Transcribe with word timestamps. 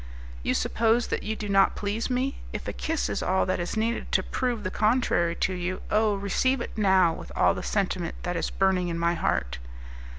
You 0.41 0.55
suppose 0.55 1.09
that 1.09 1.21
you 1.21 1.35
do 1.35 1.47
not 1.47 1.75
please 1.75 2.09
me? 2.09 2.39
If 2.53 2.67
a 2.67 2.73
kiss 2.73 3.07
is 3.07 3.21
all 3.21 3.45
that 3.45 3.59
is 3.59 3.77
needed 3.77 4.11
to 4.13 4.23
prove 4.23 4.63
the 4.63 4.71
contrary 4.71 5.35
to 5.35 5.53
you, 5.53 5.83
oh! 5.91 6.15
receive 6.15 6.59
it 6.59 6.75
now 6.75 7.13
with 7.13 7.31
all 7.35 7.53
the 7.53 7.61
sentiment 7.61 8.15
that 8.23 8.35
is 8.35 8.49
burning 8.49 8.87
in 8.87 8.97
my 8.97 9.13
heart!" 9.13 9.59